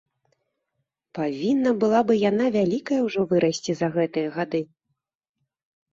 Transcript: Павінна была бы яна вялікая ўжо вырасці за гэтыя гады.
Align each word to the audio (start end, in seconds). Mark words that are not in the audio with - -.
Павінна 1.17 1.73
была 1.83 2.01
бы 2.09 2.13
яна 2.29 2.45
вялікая 2.57 2.99
ўжо 3.09 3.21
вырасці 3.35 3.71
за 3.83 3.87
гэтыя 3.99 4.27
гады. 4.39 4.61